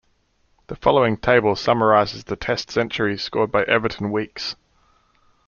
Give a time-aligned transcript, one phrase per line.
[0.65, 4.55] The following table summarises the Test centuries scored by Everton Weekes.